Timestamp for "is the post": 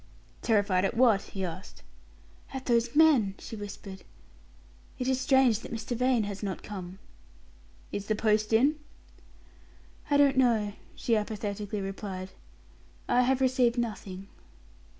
7.91-8.51